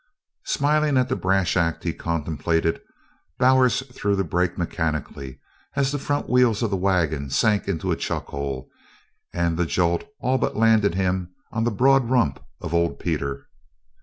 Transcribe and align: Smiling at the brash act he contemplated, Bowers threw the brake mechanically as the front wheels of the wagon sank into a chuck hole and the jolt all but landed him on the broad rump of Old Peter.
Smiling 0.47 0.97
at 0.97 1.09
the 1.09 1.15
brash 1.15 1.55
act 1.55 1.83
he 1.83 1.93
contemplated, 1.93 2.81
Bowers 3.37 3.83
threw 3.93 4.15
the 4.15 4.23
brake 4.23 4.57
mechanically 4.57 5.39
as 5.75 5.91
the 5.91 5.99
front 5.99 6.27
wheels 6.27 6.63
of 6.63 6.71
the 6.71 6.75
wagon 6.75 7.29
sank 7.29 7.67
into 7.67 7.91
a 7.91 7.95
chuck 7.95 8.25
hole 8.29 8.67
and 9.31 9.57
the 9.59 9.65
jolt 9.67 10.03
all 10.19 10.39
but 10.39 10.57
landed 10.57 10.95
him 10.95 11.35
on 11.51 11.65
the 11.65 11.69
broad 11.69 12.09
rump 12.09 12.39
of 12.61 12.73
Old 12.73 12.97
Peter. 12.97 13.47